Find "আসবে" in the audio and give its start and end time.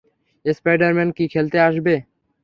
1.67-1.93